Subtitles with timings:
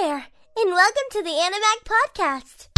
[0.00, 2.68] there, and welcome to the Animag Podcast.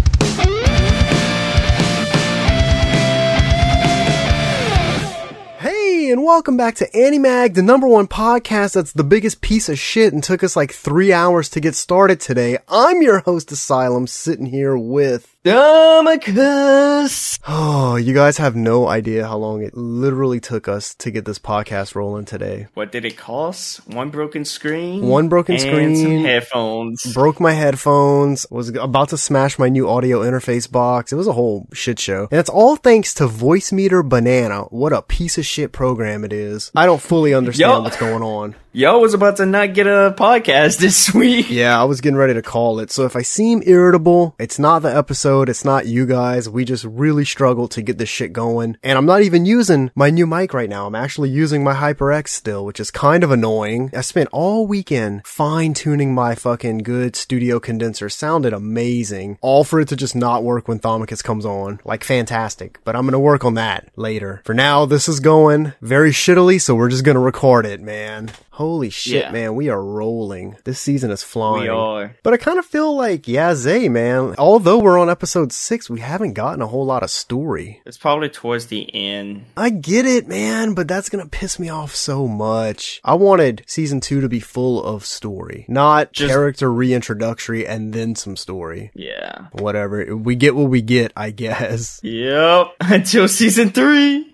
[5.59, 9.79] Hey, and welcome back to Animag, the number one podcast that's the biggest piece of
[9.79, 12.57] shit and took us like three hours to get started today.
[12.69, 15.37] I'm your host, Asylum, sitting here with.
[15.43, 17.39] Domicus!
[17.49, 21.39] Oh, you guys have no idea how long it literally took us to get this
[21.39, 22.67] podcast rolling today.
[22.75, 23.79] What did it cost?
[23.89, 25.07] One broken screen?
[25.07, 25.97] One broken and screen.
[25.97, 27.15] some headphones.
[27.15, 31.11] Broke my headphones, was about to smash my new audio interface box.
[31.11, 32.29] It was a whole shit show.
[32.31, 34.65] And it's all thanks to Voicemeeter Banana.
[34.65, 36.71] What a piece of shit program it is.
[36.77, 37.81] I don't fully understand Yo.
[37.81, 38.57] what's going on.
[38.73, 41.51] Yo was about to not get a podcast this week.
[41.51, 42.93] Yeah, I was getting ready to call it.
[42.93, 45.49] So if I seem irritable, it's not the episode.
[45.49, 46.49] It's not you guys.
[46.49, 48.77] We just really struggled to get this shit going.
[48.85, 50.87] And I'm not even using my new mic right now.
[50.87, 53.91] I'm actually using my HyperX still, which is kind of annoying.
[53.93, 58.09] I spent all weekend fine tuning my fucking good studio condenser.
[58.09, 59.39] Sounded amazing.
[59.41, 61.81] All for it to just not work when Thomicus comes on.
[61.85, 62.79] Like fantastic.
[62.85, 64.43] But I'm gonna work on that later.
[64.45, 68.31] For now, this is going very shittily, so we're just gonna record it, man.
[68.61, 69.33] Holy shit, Yeah.
[69.33, 69.55] man.
[69.55, 70.55] We are rolling.
[70.65, 71.63] This season is flying.
[71.63, 72.15] We are.
[72.23, 76.01] But I kind of feel like, yeah, Zay, man, although we're on episode six, we
[76.01, 77.81] haven't gotten a whole lot of story.
[77.87, 79.47] It's probably towards the end.
[79.57, 83.01] I get it, man, but that's gonna piss me off so much.
[83.03, 88.15] I wanted season two to be full of story, not Just- character reintroductory and then
[88.15, 88.91] some story.
[88.95, 89.47] Yeah.
[89.53, 90.15] Whatever.
[90.15, 91.99] We get what we get, I guess.
[92.03, 92.75] Yep.
[92.81, 94.27] Until season three.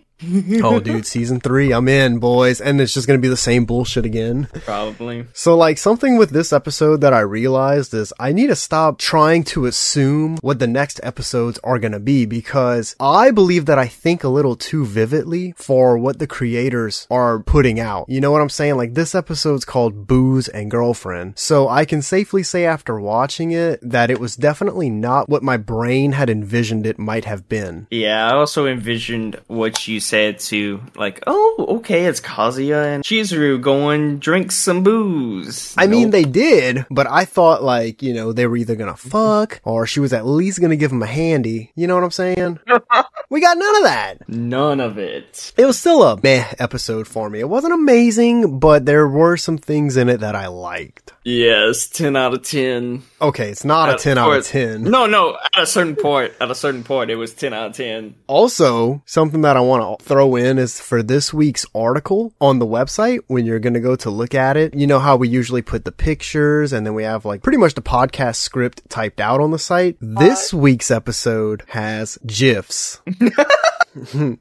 [0.62, 2.60] Oh, dude, season three, I'm in, boys.
[2.60, 4.48] And it's just gonna be the same bullshit again.
[4.64, 5.26] Probably.
[5.32, 9.44] So like something with this episode that I realized is I need to stop trying
[9.44, 13.86] to assume what the next episodes are going to be because I believe that I
[13.86, 18.06] think a little too vividly for what the creators are putting out.
[18.08, 18.76] You know what I'm saying?
[18.76, 21.38] Like this episode's called Booze and Girlfriend.
[21.38, 25.56] So I can safely say after watching it that it was definitely not what my
[25.56, 27.86] brain had envisioned it might have been.
[27.90, 33.60] Yeah, I also envisioned what you said to, like, oh, okay, it's Kazuya and Chizuru
[33.60, 35.74] going drink some booze.
[35.76, 39.60] I mean, they did, but I thought like, you know, they were either gonna fuck
[39.64, 41.72] or she was at least gonna give him a handy.
[41.74, 42.58] You know what I'm saying?
[43.30, 44.28] we got none of that.
[44.28, 45.52] None of it.
[45.56, 47.40] It was still a meh episode for me.
[47.40, 51.12] It wasn't amazing, but there were some things in it that I liked.
[51.24, 53.02] Yes, 10 out of 10.
[53.20, 54.84] Okay, it's not a Uh, 10 out of 10.
[54.84, 57.76] No, no, at a certain point, at a certain point, it was 10 out of
[57.76, 58.14] 10.
[58.28, 62.66] Also, something that I want to throw in is for this week's article on the
[62.66, 65.62] website, when you're going to go to look at it, you know how we usually
[65.62, 69.40] put the pictures and then we have like pretty much the podcast script typed out
[69.40, 69.96] on the site.
[70.00, 73.00] This week's episode has GIFs.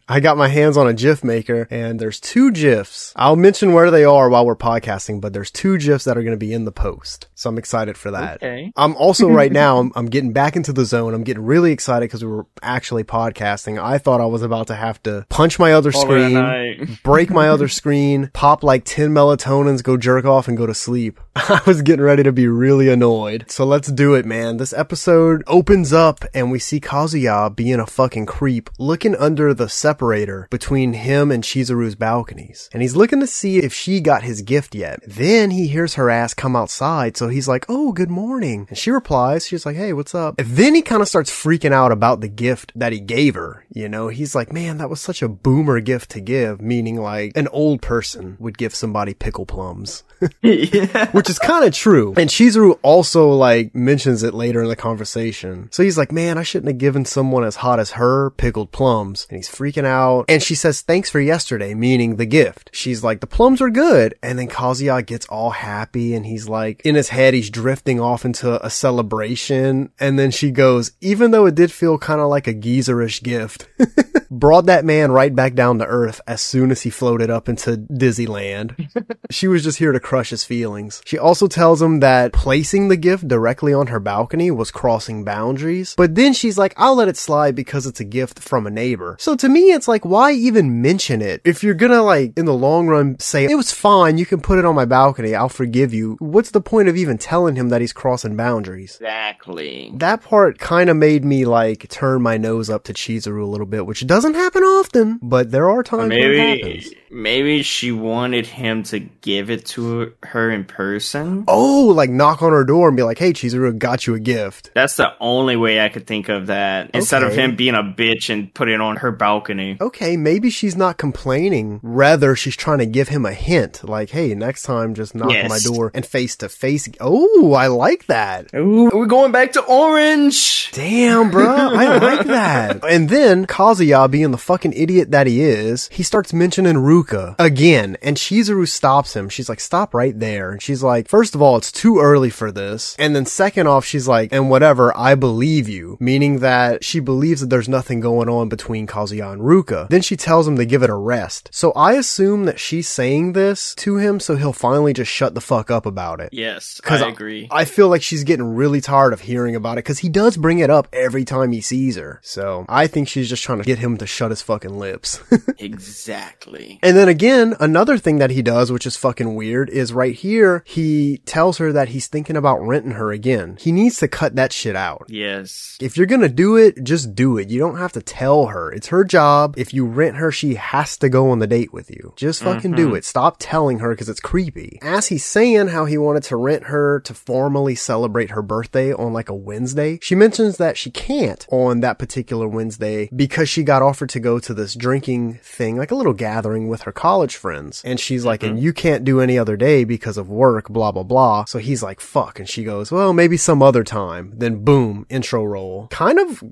[0.09, 3.13] I got my hands on a GIF maker and there's two GIFs.
[3.15, 6.31] I'll mention where they are while we're podcasting, but there's two GIFs that are going
[6.31, 7.27] to be in the post.
[7.35, 8.37] So I'm excited for that.
[8.37, 8.71] Okay.
[8.75, 11.13] I'm also right now, I'm, I'm getting back into the zone.
[11.13, 13.81] I'm getting really excited because we were actually podcasting.
[13.81, 17.49] I thought I was about to have to punch my other All screen, break my
[17.49, 21.19] other screen, pop like 10 melatonins, go jerk off and go to sleep.
[21.35, 23.45] I was getting ready to be really annoyed.
[23.49, 24.57] So let's do it, man.
[24.57, 29.67] This episode opens up and we see Kazuya being a fucking creep looking under the
[29.67, 32.69] separator between him and Chizuru's balconies.
[32.73, 34.99] And he's looking to see if she got his gift yet.
[35.05, 37.17] Then he hears her ass come outside.
[37.17, 38.65] So he's like, Oh, good morning.
[38.69, 40.39] And she replies, she's like, Hey, what's up?
[40.39, 43.65] And then he kind of starts freaking out about the gift that he gave her.
[43.71, 47.31] You know, he's like, man, that was such a boomer gift to give, meaning like
[47.35, 50.03] an old person would give somebody pickle plums.
[50.41, 51.11] yeah.
[51.11, 52.13] Which is kind of true.
[52.17, 55.69] And Chizuru also like mentions it later in the conversation.
[55.71, 59.27] So he's like, man, I shouldn't have given someone as hot as her pickled plums.
[59.29, 60.25] And he's freaking out.
[60.29, 62.69] And she says, thanks for yesterday, meaning the gift.
[62.73, 64.15] She's like, the plums are good.
[64.23, 68.25] And then Kazuya gets all happy and he's like, in his head, he's drifting off
[68.25, 69.91] into a celebration.
[69.99, 73.67] And then she goes, even though it did feel kind of like a geezerish gift,
[74.39, 77.77] brought that man right back down to earth as soon as he floated up into
[77.77, 78.75] Disneyland.
[79.31, 81.01] she was just here to crush his feelings.
[81.05, 85.95] She also tells him that placing the gift directly on her balcony was crossing boundaries.
[85.97, 89.17] But then she's like, I'll let it slide because it's a gift from a neighbor.
[89.19, 91.41] So to me, it's like, why even mention it?
[91.43, 94.59] If you're gonna like, in the long run, say, it was fine, you can put
[94.59, 96.17] it on my balcony, I'll forgive you.
[96.19, 98.95] What's the point of even telling him that he's crossing boundaries?
[98.95, 99.91] Exactly.
[99.95, 103.65] That part kind of made me like turn my nose up to Chizuru a little
[103.65, 106.93] bit, which doesn't doesn't happen often, but there are times when it Maybe happens.
[107.11, 111.43] maybe she wanted him to give it to her in person.
[111.47, 114.71] Oh, like knock on her door and be like, "Hey, Chizuru, got you a gift."
[114.73, 116.89] That's the only way I could think of that.
[116.93, 119.77] Instead of him being a bitch and putting it on her balcony.
[119.79, 121.79] Okay, maybe she's not complaining.
[121.83, 125.47] Rather, she's trying to give him a hint, like, "Hey, next time, just knock on
[125.49, 128.53] my door and face to face." Oh, I like that.
[128.55, 130.71] Ooh, we're going back to orange.
[130.71, 132.83] Damn, bro, I like that.
[132.83, 137.97] And then Kazuya, being the fucking idiot that he is, he starts mentioning Ruka again.
[138.01, 139.27] And Chizuru stops him.
[139.27, 140.51] She's like, stop right there.
[140.51, 142.95] And she's like, first of all, it's too early for this.
[142.97, 145.97] And then second off, she's like, and whatever, I believe you.
[145.99, 149.89] Meaning that she believes that there's nothing going on between Kazuya and Ruka.
[149.89, 151.49] Then she tells him to give it a rest.
[151.51, 155.41] So I assume that she's saying this to him so he'll finally just shut the
[155.41, 156.29] fuck up about it.
[156.31, 157.49] Yes, I agree.
[157.51, 160.59] I feel like she's getting really tired of hearing about it because he does bring
[160.59, 162.21] it up every time he sees her.
[162.23, 165.21] So I think she's just trying to get him to shut his fucking lips.
[165.57, 166.79] exactly.
[166.81, 170.63] and then again, another thing that he does, which is fucking weird, is right here,
[170.65, 173.57] he tells her that he's thinking about renting her again.
[173.59, 175.05] He needs to cut that shit out.
[175.07, 175.77] Yes.
[175.81, 177.49] If you're gonna do it, just do it.
[177.49, 178.71] You don't have to tell her.
[178.71, 179.55] It's her job.
[179.57, 182.13] If you rent her, she has to go on the date with you.
[182.15, 182.97] Just fucking do mm-hmm.
[182.97, 183.05] it.
[183.05, 184.79] Stop telling her because it's creepy.
[184.81, 189.13] As he's saying how he wanted to rent her to formally celebrate her birthday on
[189.13, 193.81] like a Wednesday, she mentions that she can't on that particular Wednesday because she got
[193.85, 197.81] offered to go to this drinking thing, like a little gathering with her college friends.
[197.85, 201.03] And she's like, and you can't do any other day because of work, blah, blah,
[201.03, 201.45] blah.
[201.45, 202.39] So he's like, fuck.
[202.39, 204.33] And she goes, well, maybe some other time.
[204.35, 205.87] Then boom, intro roll.
[205.87, 206.43] Kind of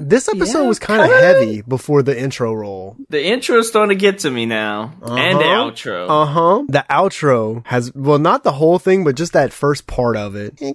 [0.00, 2.96] this episode yeah, was kind of heavy before the intro roll.
[3.10, 4.94] The intro is starting to get to me now.
[5.02, 5.70] And the Uh-huh.
[5.70, 6.08] outro.
[6.08, 6.62] Uh huh.
[6.68, 10.58] The outro has, well, not the whole thing, but just that first part of it.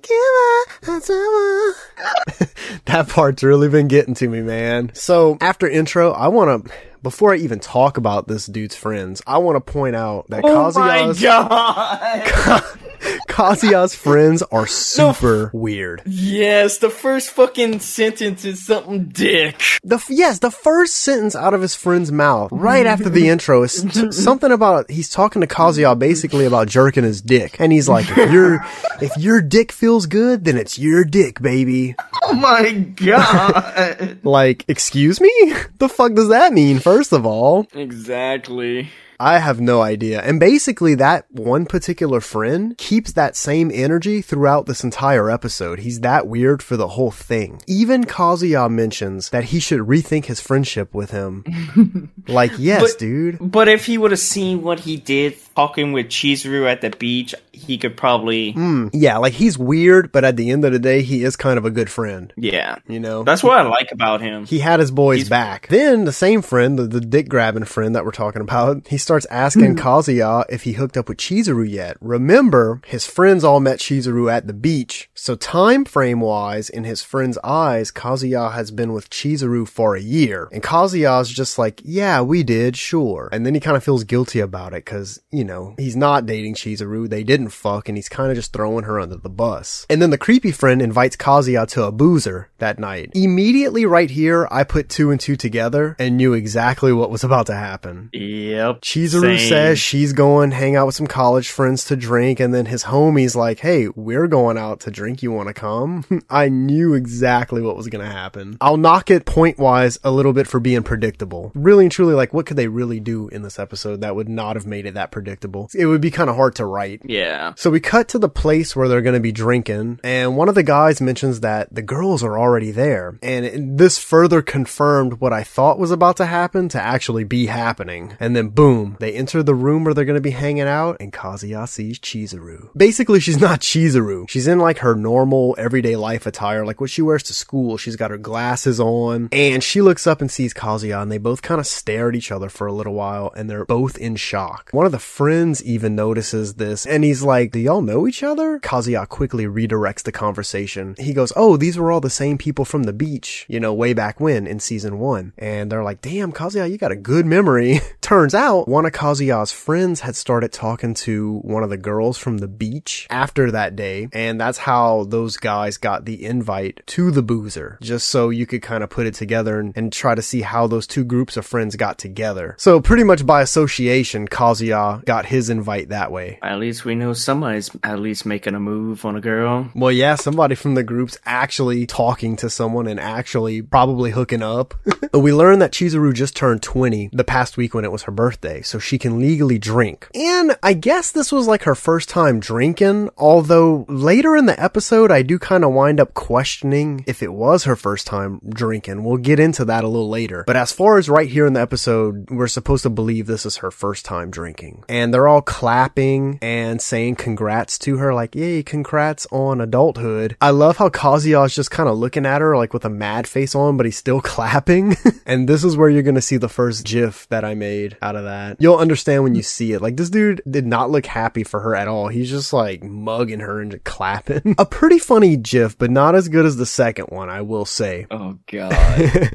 [2.86, 4.92] that part's really been getting to me, man.
[4.94, 6.72] So after intro, I want to.
[7.02, 10.72] Before I even talk about this dude's friends, I want to point out that oh
[10.72, 12.64] my Kazuya's, god!
[13.28, 16.02] Kazuya's friends are super weird.
[16.06, 19.56] yes, the first fucking sentence is something dick.
[19.84, 23.64] The f- yes, the first sentence out of his friend's mouth, right after the intro,
[23.64, 27.90] is t- something about he's talking to Kazuya basically about jerking his dick, and he's
[27.90, 28.66] like, "If your
[29.02, 34.20] if your dick feels good, then it's your dick, baby." Oh my god!
[34.24, 35.32] Like, excuse me,
[35.80, 36.80] the fuck does that mean?
[36.80, 38.90] First of all, exactly.
[39.20, 40.22] I have no idea.
[40.22, 45.80] And basically, that one particular friend keeps that same energy throughout this entire episode.
[45.80, 47.62] He's that weird for the whole thing.
[47.68, 52.12] Even Kazuya mentions that he should rethink his friendship with him.
[52.28, 53.38] like, yes, But- dude.
[53.40, 57.36] But if he would have seen what he did talking with Chizuru at the beach,
[57.52, 58.52] he could probably.
[58.52, 58.88] Hmm.
[58.94, 61.66] Yeah, like he's weird, but at the end of the day, he is kind of
[61.66, 62.34] a good friend.
[62.36, 62.78] Yeah.
[62.88, 63.24] You know?
[63.24, 64.46] That's what I like about him.
[64.46, 65.68] he had his boys He's- back.
[65.68, 69.26] Then the same friend, the, the dick grabbing friend that we're talking about, he starts
[69.30, 69.80] asking hmm.
[69.80, 71.98] Kazuya if he hooked up with Chizuru yet.
[72.02, 75.10] Remember, his friends all met Chizuru at the beach.
[75.14, 80.02] So time frame wise, in his friend's eyes, Kazuya has been with Chizuru for a
[80.02, 80.50] year.
[80.52, 83.30] And Kazuya's just like, yeah, we did, sure.
[83.32, 86.56] And then he kind of feels guilty about it because, you know, he's not dating
[86.56, 87.10] Chizuru.
[87.10, 89.86] They didn't fuck and he's kind of just throwing her under the bus.
[89.90, 93.12] And then the creepy friend invites Kazuya to a boozer that night.
[93.14, 97.48] Immediately right here, I put two and two together and knew exactly what was about
[97.48, 98.10] to happen.
[98.14, 98.82] Yep.
[98.82, 99.50] Chizuru Same.
[99.50, 103.36] says she's going hang out with some college friends to drink, and then his homie's
[103.36, 105.24] like, "Hey, we're going out to drink.
[105.24, 108.58] You want to come?" I knew exactly what was gonna happen.
[108.62, 111.52] I'll knock it point wise a little bit for being predictable.
[111.56, 114.56] Really and truly, like, what could they really do in this episode that would not
[114.56, 115.33] have made it that predictable?
[115.76, 117.02] It would be kind of hard to write.
[117.06, 117.54] Yeah.
[117.56, 120.56] So we cut to the place where they're going to be drinking, and one of
[120.56, 123.18] the guys mentions that the girls are already there.
[123.22, 128.16] And this further confirmed what I thought was about to happen to actually be happening.
[128.20, 131.14] And then boom, they enter the room where they're going to be hanging out, and
[131.14, 132.70] Kazuya sees Chizuru.
[132.76, 134.30] Basically, she's not Chizuru.
[134.30, 137.78] She's in like her normal everyday life attire, like what she wears to school.
[137.78, 141.42] She's got her glasses on, and she looks up and sees Kazuya, and they both
[141.42, 144.70] kind of stare at each other for a little while, and they're both in shock.
[144.72, 148.60] One of the friends even notices this, and he's like, Do y'all know each other?
[148.60, 150.96] Kazuya quickly redirects the conversation.
[151.00, 153.94] He goes, Oh, these were all the same people from the beach, you know, way
[153.94, 155.32] back when in season one.
[155.38, 157.80] And they're like, Damn, Kazuya, you got a good memory.
[158.02, 162.40] Turns out one of Kazuya's friends had started talking to one of the girls from
[162.40, 167.24] the beach after that day, and that's how those guys got the invite to the
[167.24, 170.42] boozer, just so you could kind of put it together and, and try to see
[170.42, 172.56] how those two groups of friends got together.
[172.58, 176.40] So pretty much by association, Kazuya got got his invite that way.
[176.42, 179.70] At least we know somebody's at least making a move on a girl.
[179.76, 184.74] Well, yeah, somebody from the group's actually talking to someone and actually probably hooking up.
[185.12, 188.12] but we learned that Chizuru just turned 20 the past week when it was her
[188.12, 190.08] birthday, so she can legally drink.
[190.16, 195.12] And I guess this was like her first time drinking, although later in the episode,
[195.12, 199.04] I do kind of wind up questioning if it was her first time drinking.
[199.04, 200.44] We'll get into that a little later.
[200.48, 203.58] But as far as right here in the episode, we're supposed to believe this is
[203.58, 204.84] her first time drinking.
[204.90, 210.38] And they're all clapping and saying congrats to her, like, yay, congrats on adulthood.
[210.40, 213.28] I love how Kazuya is just kind of looking at her like with a mad
[213.28, 214.96] face on, but he's still clapping.
[215.26, 218.16] and this is where you're going to see the first gif that I made out
[218.16, 218.58] of that.
[218.60, 219.82] You'll understand when you see it.
[219.82, 222.10] Like this dude did not look happy for her at all.
[222.10, 224.56] He's just like mugging her and just clapping.
[224.58, 228.08] a pretty funny gif, but not as good as the second one, I will say.
[228.12, 229.34] Oh god.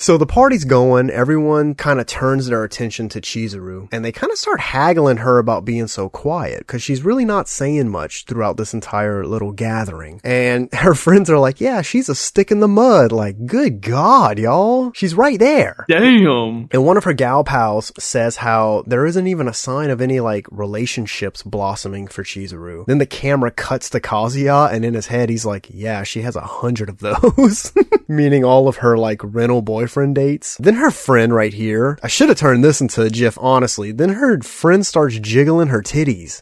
[0.00, 4.32] So the party's going, everyone kind of turns their attention to Chizuru, and they kind
[4.32, 8.56] of start haggling her about being so quiet, because she's really not saying much throughout
[8.56, 10.18] this entire little gathering.
[10.24, 14.38] And her friends are like, yeah, she's a stick in the mud, like, good god,
[14.38, 14.90] y'all.
[14.94, 15.84] She's right there.
[15.86, 16.68] Damn.
[16.70, 20.20] And one of her gal pals says how there isn't even a sign of any
[20.20, 22.86] like relationships blossoming for Chizuru.
[22.86, 26.36] Then the camera cuts to Kazuya and in his head he's like, yeah, she has
[26.36, 27.74] a hundred of those.
[28.08, 30.56] Meaning all of her like rental boyfriend dates.
[30.58, 33.90] Then her friend right here, I should have turned this into a gif honestly.
[33.90, 36.40] Then her friend starts jiggling her titties.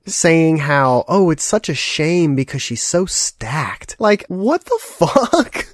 [0.06, 3.94] saying how, oh, it's such a shame because she's so stacked.
[4.00, 5.66] Like, what the fuck?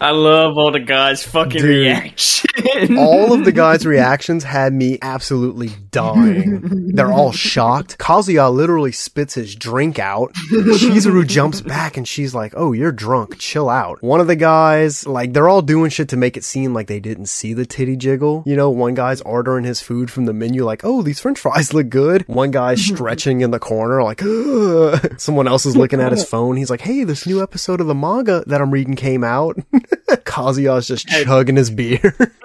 [0.00, 1.68] I love all the guys' fucking Dude.
[1.68, 2.48] reaction.
[2.96, 6.92] All of the guys' reactions had me absolutely dying.
[6.94, 7.98] They're all shocked.
[7.98, 10.32] Kazuya literally spits his drink out.
[10.50, 13.38] Chizuru jumps back and she's like, Oh, you're drunk.
[13.38, 14.02] Chill out.
[14.02, 17.00] One of the guys, like, they're all doing shit to make it seem like they
[17.00, 18.42] didn't see the titty jiggle.
[18.46, 21.72] You know, one guy's ordering his food from the menu, like, Oh, these french fries
[21.74, 22.26] look good.
[22.28, 26.56] One guy's stretching in the corner, like, "Ugh." Someone else is looking at his phone.
[26.56, 29.56] He's like, Hey, this new episode of the manga that I'm reading came out.
[30.08, 32.14] Kazuya's just chugging his beer.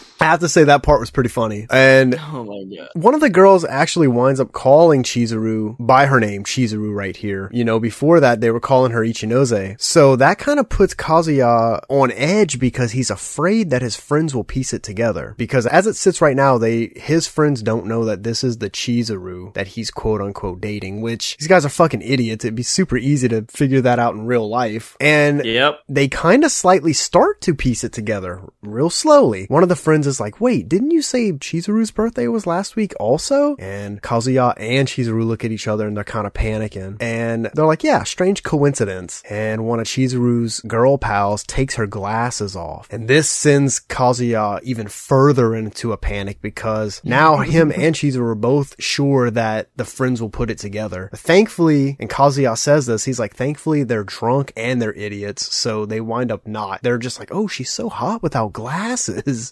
[0.21, 1.67] I have to say that part was pretty funny.
[1.69, 2.89] And oh my god.
[2.93, 7.49] one of the girls actually winds up calling Chizuru by her name, Chizuru right here.
[7.51, 9.81] You know, before that they were calling her Ichinose.
[9.81, 14.43] So that kind of puts Kazuya on edge because he's afraid that his friends will
[14.43, 15.33] piece it together.
[15.37, 18.69] Because as it sits right now, they, his friends don't know that this is the
[18.69, 22.45] Chizuru that he's quote unquote dating, which these guys are fucking idiots.
[22.45, 24.95] It'd be super easy to figure that out in real life.
[24.99, 25.79] And Yep.
[25.89, 29.45] they kind of slightly start to piece it together real slowly.
[29.47, 32.93] One of the friends is like, wait, didn't you say Chizuru's birthday was last week
[32.99, 33.55] also?
[33.57, 36.97] And Kazuya and Chizuru look at each other and they're kind of panicking.
[36.99, 39.23] And they're like, yeah, strange coincidence.
[39.29, 42.87] And one of Chizuru's girl pals takes her glasses off.
[42.91, 48.35] And this sends Kazuya even further into a panic because now him and Chizuru are
[48.35, 51.09] both sure that the friends will put it together.
[51.13, 55.55] Thankfully, and Kazuya says this, he's like, thankfully they're drunk and they're idiots.
[55.55, 56.83] So they wind up not.
[56.83, 59.51] They're just like, oh, she's so hot without glasses.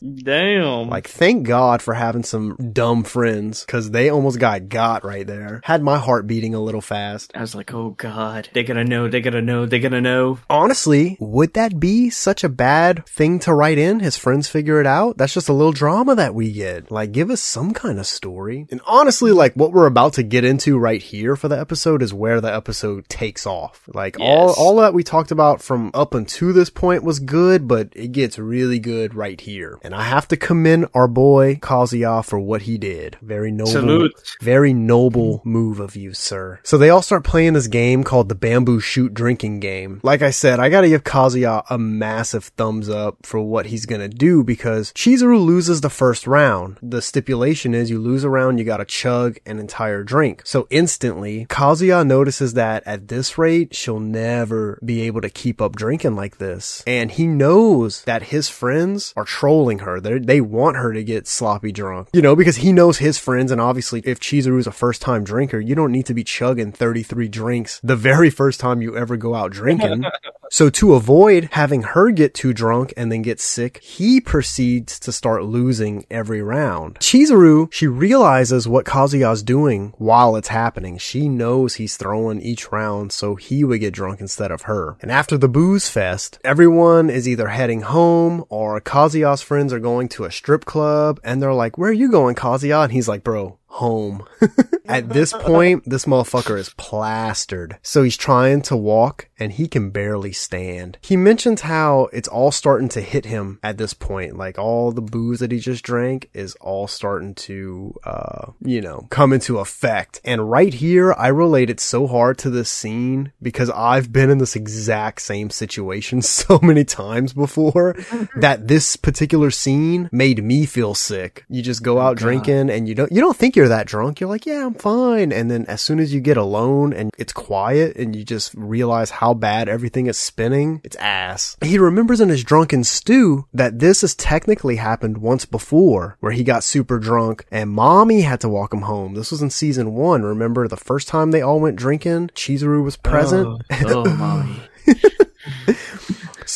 [0.49, 0.89] Damn.
[0.89, 5.61] Like, thank God for having some dumb friends, cause they almost got got right there.
[5.63, 7.31] Had my heart beating a little fast.
[7.35, 10.39] I was like, oh god, they're gonna know, they're gonna know, they're gonna know.
[10.49, 13.99] Honestly, would that be such a bad thing to write in?
[13.99, 15.17] His friends figure it out?
[15.17, 16.89] That's just a little drama that we get.
[16.89, 18.65] Like, give us some kind of story.
[18.71, 22.11] And honestly, like, what we're about to get into right here for the episode is
[22.11, 23.83] where the episode takes off.
[23.87, 27.89] Like, all, all that we talked about from up until this point was good, but
[27.93, 29.77] it gets really good right here.
[29.83, 33.17] And I have to commend our boy Kazuya for what he did.
[33.21, 33.71] Very noble.
[33.71, 34.37] Salute.
[34.41, 36.59] Very noble move of you, sir.
[36.63, 39.99] So they all start playing this game called the bamboo shoot drinking game.
[40.03, 44.09] Like I said, I gotta give Kazuya a massive thumbs up for what he's gonna
[44.09, 46.77] do because Chizuru loses the first round.
[46.81, 50.41] The stipulation is you lose a round, you gotta chug an entire drink.
[50.45, 55.75] So instantly, Kazuya notices that at this rate, she'll never be able to keep up
[55.75, 56.83] drinking like this.
[56.87, 59.99] And he knows that his friends are trolling her.
[59.99, 62.09] They're, they want her to get sloppy drunk.
[62.13, 65.23] You know, because he knows his friends and obviously if Chizuru is a first time
[65.23, 69.17] drinker, you don't need to be chugging 33 drinks the very first time you ever
[69.17, 70.05] go out drinking.
[70.51, 75.11] So to avoid having her get too drunk and then get sick, he proceeds to
[75.11, 76.99] start losing every round.
[76.99, 80.97] Chizuru, she realizes what Kazuya's doing while it's happening.
[80.97, 84.97] She knows he's throwing each round so he would get drunk instead of her.
[85.01, 90.09] And after the booze fest, everyone is either heading home or Kazuya's friends are going
[90.09, 92.85] to a strip club and they're like, where are you going, Kazuya?
[92.85, 94.25] And he's like, bro, home.
[94.89, 97.77] At this point, this motherfucker is plastered.
[97.83, 100.97] So he's trying to walk and he can barely stand.
[101.01, 104.35] He mentions how it's all starting to hit him at this point.
[104.35, 109.07] Like all the booze that he just drank is all starting to, uh, you know,
[109.11, 110.19] come into effect.
[110.25, 114.39] And right here, I relate it so hard to this scene because I've been in
[114.39, 117.95] this exact same situation so many times before
[118.35, 121.45] that this particular scene made me feel sick.
[121.47, 124.21] You just go out drinking and you don't, you don't think you're that drunk.
[124.21, 125.33] You're like, yeah, I'm fine.
[125.33, 129.09] And then as soon as you get alone and it's quiet and you just realize
[129.09, 131.57] how bad everything is spinning, it's ass.
[131.61, 136.45] He remembers in his drunken stew that this has technically happened once before where he
[136.45, 139.13] got super drunk and mommy had to walk him home.
[139.13, 140.23] This was in season one.
[140.23, 142.29] Remember the first time they all went drinking?
[142.29, 143.45] Chizuru was present.
[143.45, 144.55] Oh, oh mommy.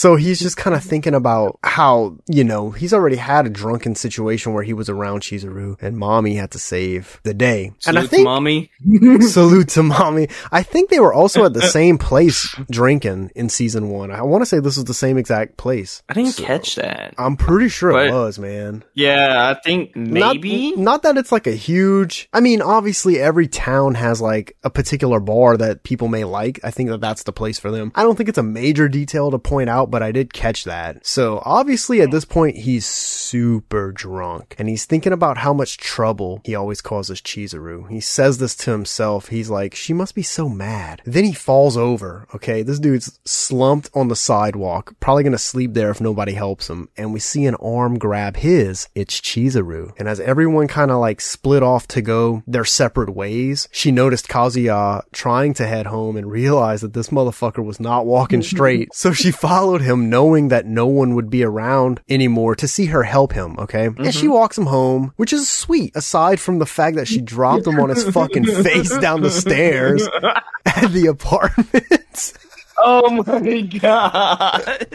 [0.04, 3.96] So he's just kind of thinking about how, you know, he's already had a drunken
[3.96, 7.72] situation where he was around Chizuru and mommy had to save the day.
[7.80, 8.70] Salute and I think, mommy.
[9.22, 10.28] salute to mommy.
[10.52, 14.12] I think they were also at the same place drinking in season one.
[14.12, 16.04] I want to say this was the same exact place.
[16.10, 17.14] I didn't catch that.
[17.18, 18.84] I'm pretty sure it was, man.
[18.96, 20.76] Yeah, I think Not- maybe.
[20.76, 25.22] Not, that it's like a huge, I mean, obviously every town has like a particular
[25.22, 26.60] bar that people may like.
[26.62, 27.94] I think that that's the place for them.
[27.96, 31.06] I don't think it's a major detail to point out, but I did catch that.
[31.06, 36.42] So obviously at this point, he's super drunk and he's thinking about how much trouble
[36.44, 37.88] he always causes Chizuru.
[37.92, 39.28] He says this to himself.
[39.28, 41.04] He's like, she must be so mad.
[41.06, 42.28] Then he falls over.
[42.34, 42.64] Okay.
[42.64, 46.90] This dude's slumped on the sidewalk, probably going to sleep there if nobody helps him.
[46.98, 48.90] And we see an arm grab his.
[48.96, 49.94] It's Chizuru.
[50.00, 54.28] And as everyone kind of like split off to go their separate ways, she noticed
[54.28, 58.92] Kazuya trying to head home and realized that this motherfucker was not walking straight.
[58.96, 63.04] So she followed him knowing that no one would be around anymore to see her
[63.04, 63.58] help him.
[63.60, 63.86] Okay.
[63.86, 64.34] And she mm-hmm.
[64.34, 67.90] walks him home, which is sweet aside from the fact that she dropped him on
[67.90, 70.08] his fucking face down the stairs
[70.66, 72.34] at the apartment.
[72.78, 74.88] Oh my god.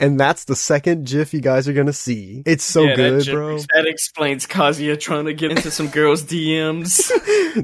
[0.00, 2.42] and that's the second GIF you guys are gonna see.
[2.46, 3.58] It's so Yeah, that good, ju- bro.
[3.58, 7.10] That explains Kazuya trying to get into some girls' DMs.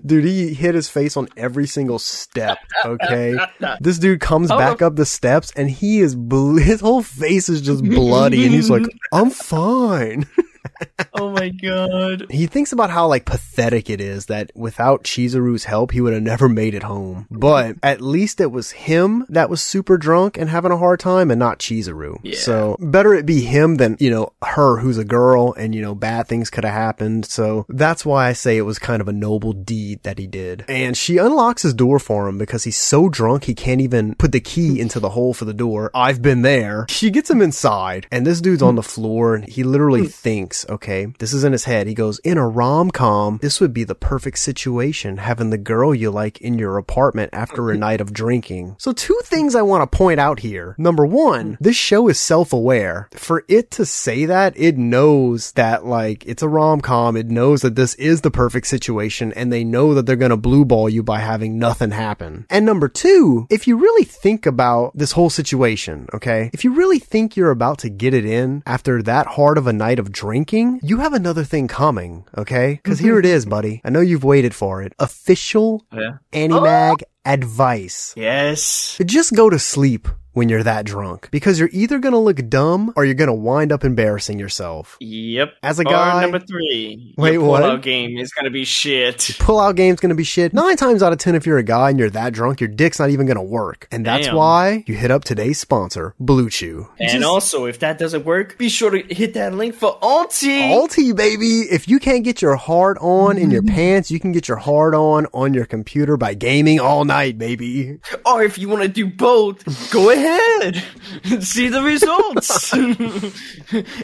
[0.07, 2.59] Dude, he hit his face on every single step.
[2.85, 3.37] Okay,
[3.81, 4.59] this dude comes oh.
[4.59, 8.55] back up the steps and he is bl- his whole face is just bloody, and
[8.55, 10.27] he's like, "I'm fine."
[11.15, 12.27] oh my god.
[12.31, 16.23] He thinks about how like pathetic it is that without Chizuru's help, he would have
[16.23, 17.27] never made it home.
[17.31, 21.31] But at least it was him that was super drunk and having a hard time
[21.31, 22.19] and not Chizuru.
[22.23, 22.37] Yeah.
[22.37, 25.95] So better it be him than, you know, her who's a girl and, you know,
[25.95, 27.27] bad things could have happened.
[27.27, 30.65] So that's why I say it was kind of a noble deed that he did.
[30.69, 34.33] And she unlocks his door for him because he's so drunk he can't even put
[34.33, 35.91] the key into the hole for the door.
[35.95, 36.87] I've been there.
[36.89, 40.07] She gets him inside and this dude's on the floor and he literally hmm.
[40.07, 41.87] thinks, okay, this is in his head.
[41.87, 46.11] He goes, in a rom-com, this would be the perfect situation, having the girl you
[46.11, 48.77] like in your apartment after a night of drinking.
[48.79, 50.75] So two things I want to point out here.
[50.79, 53.09] Number one, this show is self-aware.
[53.13, 57.17] For it to say that, it knows that like, it's a rom-com.
[57.17, 60.37] It knows that this is the perfect situation and they know that they're going to
[60.37, 62.47] blue ball you by having nothing happen.
[62.51, 66.99] And number two, if you really think about this whole situation, okay, if you really
[66.99, 70.81] think you're about to get it in after that hard of a night of drinking,
[70.83, 72.81] you have another thing coming, okay?
[72.85, 73.37] Cause here it mm-hmm.
[73.37, 73.81] is, buddy.
[73.85, 74.93] I know you've waited for it.
[74.99, 76.19] Official oh, Yeah.
[76.33, 78.15] Animag advice.
[78.17, 79.01] Yes.
[79.05, 83.05] Just go to sleep when you're that drunk because you're either gonna look dumb or
[83.05, 84.97] you're gonna wind up embarrassing yourself.
[85.01, 85.55] Yep.
[85.63, 87.15] As a Or guy- number three.
[87.17, 87.63] Wait, your what?
[87.63, 89.31] pullout game is gonna be shit.
[89.39, 90.53] Pull out game's gonna be shit.
[90.53, 92.99] Nine times out of ten, if you're a guy and you're that drunk, your dick's
[92.99, 93.89] not even gonna work.
[93.91, 94.37] And that's Damn.
[94.37, 96.89] why you hit up today's sponsor, BlueChew.
[97.01, 100.71] And also, if that doesn't work, be sure to hit that link for Ulti.
[100.71, 101.61] Ulti, baby.
[101.71, 104.95] If you can't get your hard on in your pants, you can get your hard
[104.95, 107.99] on on your computer by gaming all night, baby.
[108.27, 110.24] Or if you want to do both, go ahead.
[111.41, 112.71] See the results.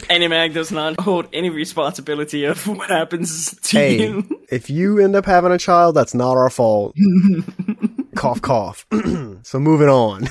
[0.09, 4.41] Animag does not hold any responsibility of what happens to Hey, you.
[4.49, 6.95] if you end up having a child, that's not our fault.
[8.15, 8.85] cough, cough.
[9.43, 10.27] so moving on.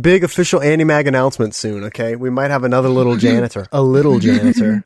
[0.00, 2.16] Big official Animag announcement soon, okay?
[2.16, 3.66] We might have another little janitor.
[3.72, 4.84] A little janitor.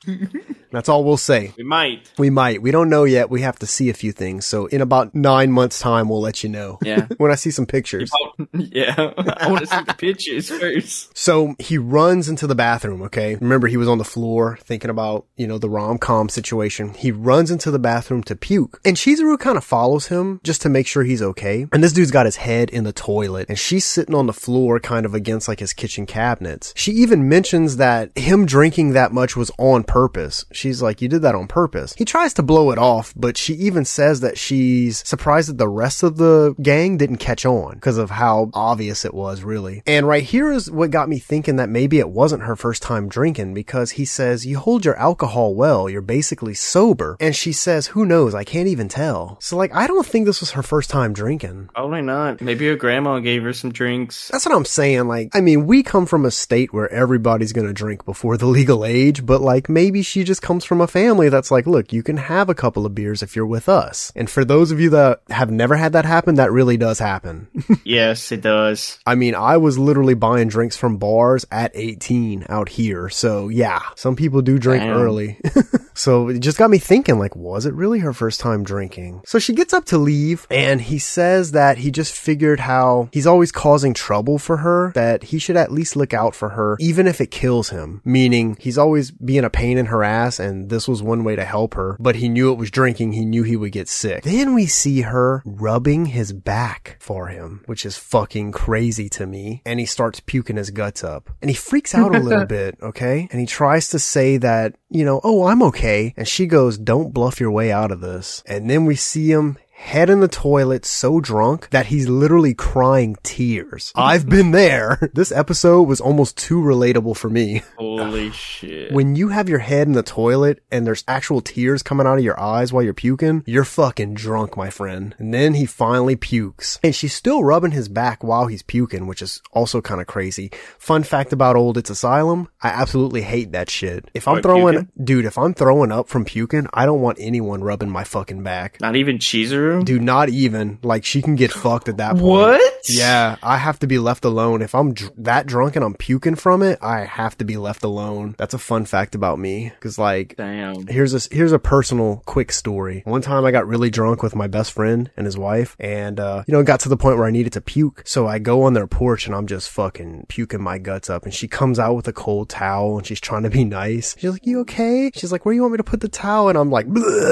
[0.76, 1.54] That's all we'll say.
[1.56, 2.12] We might.
[2.18, 2.60] We might.
[2.60, 3.30] We don't know yet.
[3.30, 4.44] We have to see a few things.
[4.44, 6.78] So in about nine months time, we'll let you know.
[6.82, 7.06] Yeah.
[7.16, 8.10] when I see some pictures.
[8.52, 8.94] Yeah.
[9.38, 11.16] I want to see the pictures first.
[11.16, 13.36] So he runs into the bathroom, okay?
[13.36, 16.92] Remember, he was on the floor thinking about, you know, the rom-com situation.
[16.92, 18.78] He runs into the bathroom to puke.
[18.84, 21.66] And Chizuru kind of follows him just to make sure he's okay.
[21.72, 24.78] And this dude's got his head in the toilet and she's sitting on the floor
[24.78, 26.74] kind of against like his kitchen cabinets.
[26.76, 30.44] She even mentions that him drinking that much was on purpose.
[30.52, 31.94] She she's like, you did that on purpose.
[31.96, 35.68] He tries to blow it off, but she even says that she's surprised that the
[35.68, 39.82] rest of the gang didn't catch on because of how obvious it was, really.
[39.86, 43.08] And right here is what got me thinking that maybe it wasn't her first time
[43.08, 47.16] drinking because he says, you hold your alcohol well, you're basically sober.
[47.20, 49.38] And she says, who knows, I can't even tell.
[49.40, 51.70] So like, I don't think this was her first time drinking.
[51.74, 52.40] Probably not.
[52.40, 54.28] Maybe her grandma gave her some drinks.
[54.28, 55.06] That's what I'm saying.
[55.08, 58.84] Like, I mean, we come from a state where everybody's gonna drink before the legal
[58.84, 62.16] age, but like maybe she just comes from a family that's like, look, you can
[62.18, 64.12] have a couple of beers if you're with us.
[64.14, 67.48] And for those of you that have never had that happen, that really does happen.
[67.84, 69.00] yes, it does.
[69.04, 73.08] I mean, I was literally buying drinks from bars at 18 out here.
[73.08, 74.96] So yeah, some people do drink Damn.
[74.96, 75.40] early.
[75.94, 79.22] so it just got me thinking, like, was it really her first time drinking?
[79.26, 83.26] So she gets up to leave and he says that he just figured how he's
[83.26, 87.08] always causing trouble for her, that he should at least look out for her, even
[87.08, 88.00] if it kills him.
[88.04, 91.44] Meaning he's always being a pain in her ass and this was one way to
[91.44, 93.12] help her, but he knew it was drinking.
[93.12, 94.24] He knew he would get sick.
[94.24, 99.62] Then we see her rubbing his back for him, which is fucking crazy to me.
[99.64, 102.78] And he starts puking his guts up and he freaks out a little bit.
[102.82, 103.28] Okay.
[103.30, 106.14] And he tries to say that, you know, oh, I'm okay.
[106.16, 108.42] And she goes, don't bluff your way out of this.
[108.46, 113.14] And then we see him head in the toilet so drunk that he's literally crying
[113.22, 113.92] tears.
[113.94, 115.10] I've been there.
[115.12, 117.62] This episode was almost too relatable for me.
[117.76, 118.90] Holy shit.
[118.92, 122.24] When you have your head in the toilet and there's actual tears coming out of
[122.24, 125.14] your eyes while you're puking, you're fucking drunk, my friend.
[125.18, 126.80] And then he finally pukes.
[126.82, 130.50] And she's still rubbing his back while he's puking, which is also kind of crazy.
[130.78, 134.10] Fun fact about Old It's Asylum, I absolutely hate that shit.
[134.14, 135.04] If I'm What, throwing, puking?
[135.04, 138.80] dude, if I'm throwing up from puking, I don't want anyone rubbing my fucking back.
[138.80, 139.65] Not even Cheezer?
[139.82, 140.78] Dude, not even.
[140.82, 142.22] Like, she can get fucked at that point.
[142.22, 142.72] What?
[142.88, 144.62] Yeah, I have to be left alone.
[144.62, 147.82] If I'm dr- that drunk and I'm puking from it, I have to be left
[147.82, 148.34] alone.
[148.38, 149.72] That's a fun fact about me.
[149.80, 150.86] Cause like, Damn.
[150.86, 153.02] here's a, here's a personal quick story.
[153.04, 156.44] One time I got really drunk with my best friend and his wife and, uh,
[156.46, 158.02] you know, it got to the point where I needed to puke.
[158.06, 161.34] So I go on their porch and I'm just fucking puking my guts up and
[161.34, 164.14] she comes out with a cold towel and she's trying to be nice.
[164.18, 165.10] She's like, you okay?
[165.14, 166.48] She's like, where do you want me to put the towel?
[166.48, 166.86] And I'm like,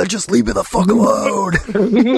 [0.08, 1.52] just leave me the fuck alone.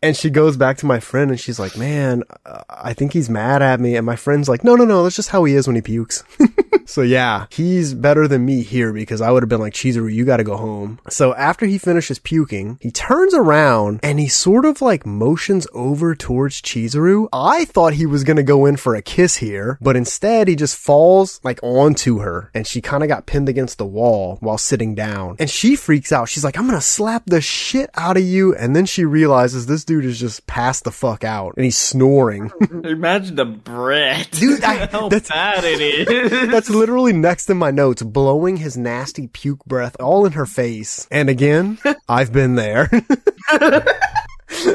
[0.00, 2.22] And she goes back to my friend and she's like, man,
[2.68, 3.96] I think he's mad at me.
[3.96, 6.22] And my friend's like, no, no, no, that's just how he is when he pukes.
[6.86, 10.24] so yeah, he's better than me here because I would have been like, Chizuru, you
[10.24, 11.00] gotta go home.
[11.08, 16.14] So after he finishes puking, he turns around and he sort of like motions over
[16.14, 17.28] towards Chizuru.
[17.32, 20.76] I thought he was gonna go in for a kiss here, but instead he just
[20.76, 24.94] falls like onto her and she kind of got pinned against the wall while sitting
[24.94, 25.34] down.
[25.40, 26.28] And she freaks out.
[26.28, 28.54] She's like, I'm gonna slap the shit out of you.
[28.54, 32.52] And then she realizes this dude is just passed the fuck out and he's snoring.
[32.84, 34.30] Imagine the breath.
[34.30, 36.50] Dude, I- How that's- bad it is.
[36.50, 41.08] That's literally next in my notes, blowing his nasty puke breath all in her face.
[41.10, 42.88] And again, I've been there.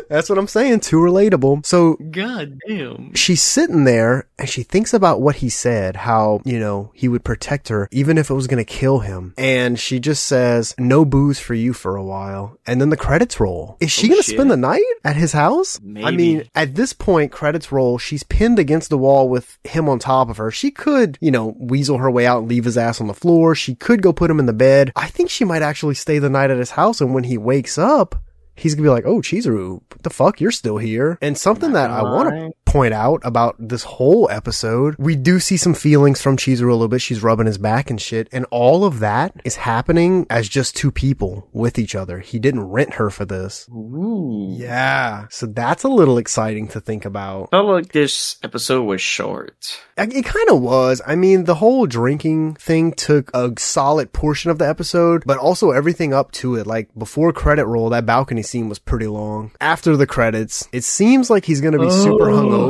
[0.09, 0.81] That's what I'm saying.
[0.81, 1.65] Too relatable.
[1.65, 3.13] So God damn.
[3.13, 7.23] she's sitting there and she thinks about what he said, how, you know, he would
[7.23, 9.33] protect her even if it was going to kill him.
[9.37, 12.57] And she just says, no booze for you for a while.
[12.67, 13.77] And then the credits roll.
[13.79, 15.79] Is she Oh, going to spend the night at his house?
[16.03, 17.97] I mean, at this point, credits roll.
[17.97, 20.51] She's pinned against the wall with him on top of her.
[20.51, 23.55] She could, you know, weasel her way out and leave his ass on the floor.
[23.55, 24.91] She could go put him in the bed.
[24.95, 27.01] I think she might actually stay the night at his house.
[27.01, 28.15] And when he wakes up,
[28.55, 30.41] he's gonna be like, "Oh, Chizuru, what the fuck?
[30.41, 32.51] You're still here." And something that I want to.
[32.73, 36.87] Point out about this whole episode, we do see some feelings from Chizuru a little
[36.87, 37.03] bit.
[37.03, 40.91] She's rubbing his back and shit, and all of that is happening as just two
[40.91, 42.17] people with each other.
[42.17, 43.69] He didn't rent her for this.
[43.69, 44.55] Ooh.
[44.57, 47.51] Yeah, so that's a little exciting to think about.
[47.51, 49.79] Felt like this episode was short.
[49.95, 50.99] It kind of was.
[51.05, 55.69] I mean, the whole drinking thing took a solid portion of the episode, but also
[55.69, 56.65] everything up to it.
[56.65, 59.51] Like before credit roll, that balcony scene was pretty long.
[59.61, 62.41] After the credits, it seems like he's gonna be super oh.
[62.41, 62.62] hungover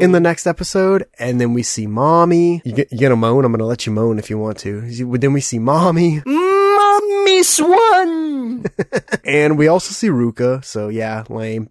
[0.00, 2.62] in the next episode, and then we see mommy.
[2.64, 3.44] You, get, you gonna moan?
[3.44, 4.82] I'm gonna let you moan if you want to.
[5.18, 8.64] Then we see mommy, Mommy Swan!
[9.24, 10.64] and we also see Ruka.
[10.64, 11.70] So yeah, lame.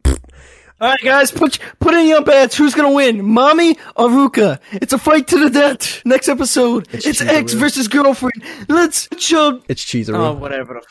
[0.80, 2.56] Alright guys, put put in your bets.
[2.56, 3.26] Who's gonna win?
[3.26, 4.60] Mommy or Ruka?
[4.74, 6.06] It's a fight to the death.
[6.06, 6.88] Next episode.
[6.92, 8.44] It's It's, ex versus girlfriend.
[8.70, 10.16] Let's show It's Chizuru.
[10.18, 10.82] Oh whatever.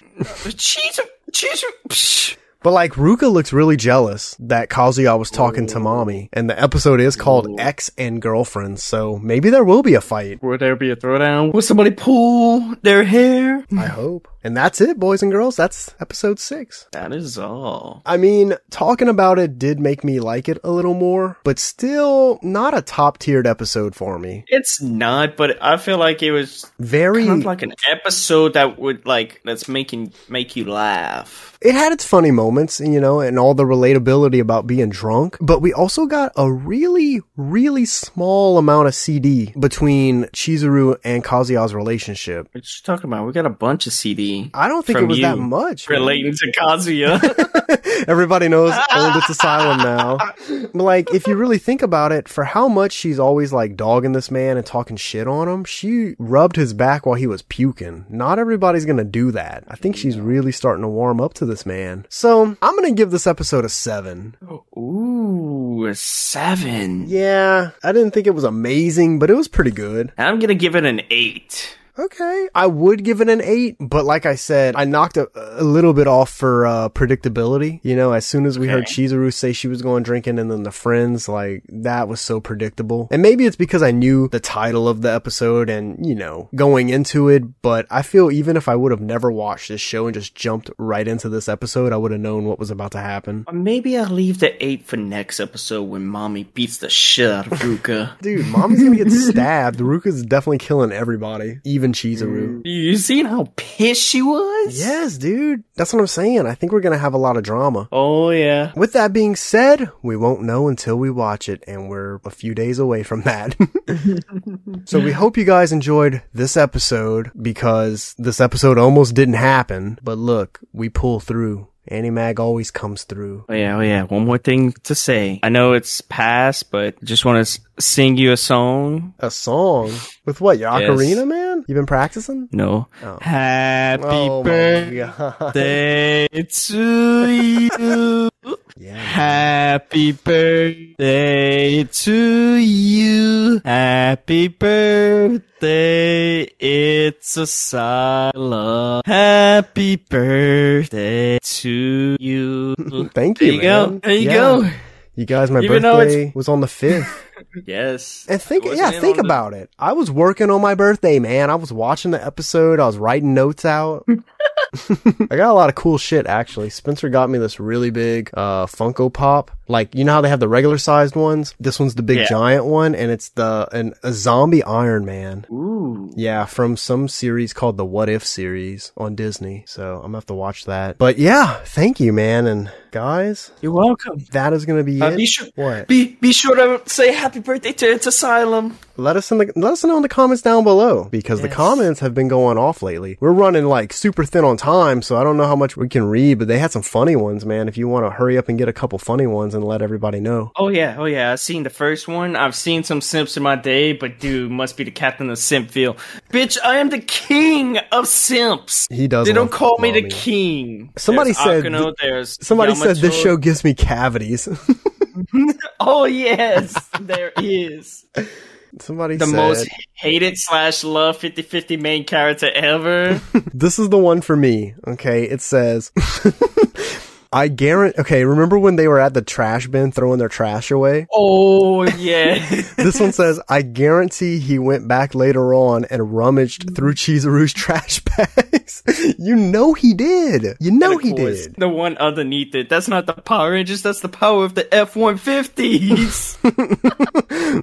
[0.57, 0.98] Cheese
[1.33, 2.37] cheese psh.
[2.66, 7.00] But like Ruka looks really jealous that Kazuya was talking to mommy, and the episode
[7.00, 10.42] is called Ex and Girlfriends, so maybe there will be a fight.
[10.42, 11.52] Will there be a throwdown?
[11.52, 13.64] Will somebody pull their hair?
[13.70, 14.26] I hope.
[14.42, 15.57] And that's it, boys and girls.
[15.57, 16.87] That's episode six.
[16.92, 18.02] That is all.
[18.07, 22.38] I mean, talking about it did make me like it a little more, but still
[22.42, 24.44] not a top tiered episode for me.
[24.46, 28.79] It's not, but I feel like it was Very, kind of like an episode that
[28.79, 31.59] would like that's making make you laugh.
[31.61, 35.61] it had its funny moments, you know, and all the relatability about being drunk, but
[35.61, 42.49] we also got a really, really small amount of CD between Chizuru and Kazuya's relationship.
[42.53, 43.27] What you talking about?
[43.27, 45.88] We got a bunch of CD I don't think it was that much.
[45.88, 45.99] man.
[45.99, 48.05] relating to Kazuya.
[48.09, 50.19] Everybody knows Oldest Asylum now.
[50.49, 54.12] But like, if you really think about it, for how much she's always like dogging
[54.12, 58.07] this man and talking shit on him, she rubbed his back while he was puking.
[58.09, 59.64] Not everybody's gonna do that.
[59.69, 62.07] I think she's really starting to warm up to this man.
[62.09, 64.37] So I'm gonna give this episode a seven.
[64.77, 67.09] Ooh, a seven.
[67.09, 70.12] Yeah, I didn't think it was amazing, but it was pretty good.
[70.18, 71.77] I'm gonna give it an eight.
[71.98, 72.48] Okay.
[72.54, 75.92] I would give it an eight, but like I said, I knocked a, a little
[75.92, 77.80] bit off for uh, predictability.
[77.82, 79.04] You know, as soon as we heard Okay.
[79.06, 83.09] Chizuru say she was going drinking and then the friends, like, that was so predictable.
[83.11, 86.88] And maybe it's because I knew the title of the episode and, you know, going
[86.90, 90.14] into it, but I feel even if I would have never watched this show and
[90.14, 93.44] just jumped right into this episode, I would have known what was about to happen.
[93.48, 97.46] Or maybe I'll leave the eight for next episode when mommy beats the shit out
[97.46, 98.18] of Ruka.
[98.20, 99.78] Dude, mommy's gonna get stabbed.
[99.80, 102.62] Ruka's definitely killing everybody, even Chizuru.
[102.64, 104.79] you seen how pissed she was?
[104.79, 105.64] Yes, dude.
[105.77, 106.46] That's what I'm saying.
[106.46, 107.88] I think we're gonna have a lot of drama.
[107.92, 108.72] Oh yeah.
[108.77, 112.55] With that being said, we won't know until we watch it, and we're a few
[112.55, 113.57] days away from that.
[114.85, 119.99] so we hope you guys enjoyed this episode because this episode almost didn't happen.
[120.03, 121.68] But look, we pull through.
[121.88, 123.44] Animag always comes through.
[123.49, 124.03] Oh yeah, oh yeah.
[124.03, 125.38] One more thing to say.
[125.44, 129.14] I know it's past, but just want to sing you a song.
[129.20, 129.92] A song
[130.25, 130.59] with what?
[130.59, 130.90] Your Yes.
[130.90, 131.45] ocarina, man?
[131.66, 132.48] You been practicing?
[132.52, 132.87] No.
[133.02, 133.18] Oh.
[133.20, 138.29] Happy Oh birthday to you.
[138.79, 138.94] Yeah.
[138.94, 143.62] Happy birthday to you.
[143.64, 146.42] Happy birthday.
[146.61, 149.00] It's Asylum.
[149.07, 152.74] Happy birthday to you.
[153.14, 153.46] Thank you.
[153.46, 153.87] There you go.
[153.90, 154.00] man.
[154.00, 154.35] There you Yeah.
[154.35, 154.70] go.
[155.16, 157.22] You guys, my Even birthday was on the fifth.
[157.66, 158.24] Yes.
[158.31, 159.68] And think, yeah, think on the- about it.
[159.79, 161.50] I was working on my birthday, man.
[161.50, 162.81] I was watching the episode.
[162.81, 164.07] I was writing notes out.
[165.30, 166.70] I got a lot of cool shit, actually.
[166.70, 169.50] Spencer got me this really big, uh, Funko Pop.
[169.68, 171.54] Like, you know how they have the regular sized ones?
[171.58, 172.28] This one's the big Yeah.
[172.28, 175.44] giant one, and it's the, an, a zombie Iron Man.
[175.50, 176.12] Ooh.
[176.14, 179.64] Yeah, from some series called the What If series on Disney.
[179.66, 180.98] So I'm gonna have to watch that.
[180.98, 182.46] But yeah, thank you, man.
[182.46, 184.24] And guys, You're welcome.
[184.30, 185.16] that is gonna be Uh, it.
[185.16, 185.48] be sure.
[185.56, 185.88] What?
[185.88, 188.78] Be be sure to say happy birthday to its asylum.
[188.96, 192.00] let us in the let us know in the comments down below because the comments
[192.00, 193.18] have been going off lately.
[193.20, 194.65] We're running like super thin on time,
[195.02, 197.46] so I don't know how much we can read, but they had some funny ones,
[197.46, 197.68] man.
[197.68, 200.20] If you want to hurry up and get a couple funny ones and let everybody
[200.20, 200.50] know.
[200.57, 201.33] Oh yeah, oh yeah.
[201.33, 202.35] I've seen the first one.
[202.35, 205.96] I've seen some simps in my day, but dude, must be the captain of Simpville.
[206.33, 208.87] Bitch, I am the king of simps.
[208.90, 209.26] He does.
[209.26, 210.92] They don't call me the king.
[210.96, 214.48] Somebody There's said Akano, th- Somebody said this show gives me cavities.
[215.81, 218.07] Oh yes, there is
[218.78, 223.20] Somebody the said most hated slash love 50-50 main character ever.
[223.54, 224.74] this is the one for me.
[224.86, 225.92] Okay, it says.
[227.37, 228.01] I guarantee.
[228.01, 231.07] Okay, remember when they were at the trash bin throwing their trash away?
[231.12, 232.38] oh yeah.
[232.77, 238.01] This one says, I guarantee he went back later on and rummaged through Chizuru's trash
[238.16, 238.83] bags.
[239.18, 240.57] you know he did.
[240.61, 241.57] You know he did.
[241.57, 242.70] The one underneath it.
[242.70, 243.83] That's not the Power Rangers.
[243.83, 246.38] That's the power of the F one fifties.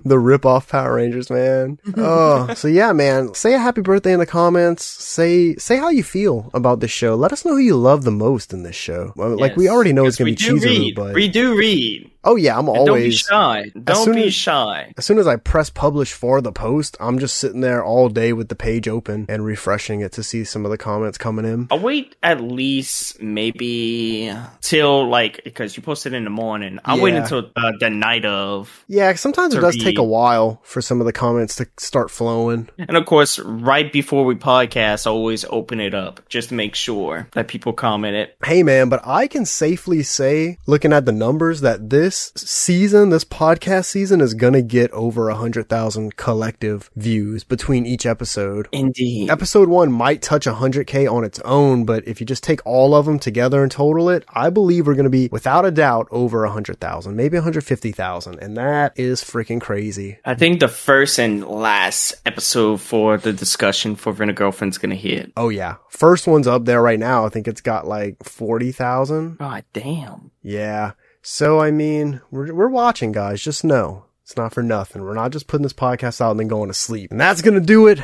[0.05, 1.79] The rip-off Power Rangers, man.
[1.95, 3.33] Oh, so yeah, man.
[3.33, 4.83] Say a happy birthday in the comments.
[4.83, 7.15] Say say how you feel about this show.
[7.15, 9.13] Let us know who you love the most in this show.
[9.15, 10.95] Like we already know it's gonna be we do Chizuru, read.
[10.95, 12.09] but We do read.
[12.23, 12.85] Oh yeah, I'm always
[13.27, 13.71] Don't be shy.
[13.83, 14.93] Don't be as- shy.
[14.97, 18.33] As soon as I press publish for the post, I'm just sitting there all day
[18.33, 21.67] with the page open and refreshing it to see some of the comments coming in.
[21.71, 26.79] I'll wait at least maybe till like because you posted in the morning.
[26.85, 30.81] I'll wait until uh, the night of, Yeah, sometimes it does take a while for
[30.81, 32.69] some of the comments to start flowing.
[32.77, 36.75] and of course, right before we podcast, I always open it up just to make
[36.75, 38.37] sure that people comment it.
[38.43, 43.09] Hey man, but I can safely say, looking at the numbers, that this this season,
[43.09, 48.67] this podcast season is gonna get over a hundred thousand collective views between each episode.
[48.71, 49.31] Indeed.
[49.31, 52.93] Episode one might touch a 100k on its own, but if you just take all
[52.93, 56.07] of them together and total it, I believe we're going to be without a doubt
[56.11, 58.39] over a 100,000, maybe 150,000.
[58.39, 60.19] And that is freaking crazy.
[60.23, 65.31] I think the first and last episode for the discussion for a Girlfriend's gonna hit.
[65.35, 65.77] Oh yeah.
[65.89, 67.25] First one's up there right now.
[67.25, 69.39] I think it's got like 40,000.
[69.39, 70.31] God damn.
[70.43, 70.91] Yeah.
[71.25, 73.41] So, I mean, we're, we're watching guys.
[73.41, 75.01] Just know it's not for nothing.
[75.01, 77.11] We're not just putting this podcast out and then going to sleep.
[77.11, 77.99] And that's going to do it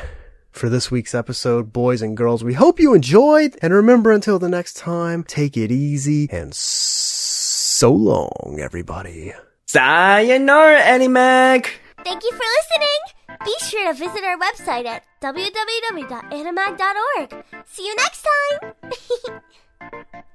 [0.51, 2.45] for this week's episode, boys and girls.
[2.45, 3.57] We hope you enjoyed.
[3.61, 9.33] And remember, until the next time, take it easy and so long, everybody.
[9.65, 11.67] Sayonara, Animag!
[12.05, 12.99] Thank you for listening.
[13.43, 17.43] Be sure to visit our website at www.animag.org.
[17.65, 18.25] See you next
[18.61, 18.71] time.